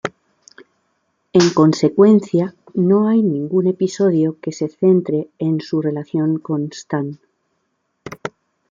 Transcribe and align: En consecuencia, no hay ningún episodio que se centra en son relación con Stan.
En 1.31 1.51
consecuencia, 1.53 2.55
no 2.73 3.07
hay 3.07 3.21
ningún 3.21 3.67
episodio 3.67 4.39
que 4.41 4.51
se 4.51 4.67
centra 4.67 5.17
en 5.37 5.61
son 5.61 5.83
relación 5.83 6.39
con 6.39 6.69
Stan. 6.71 7.19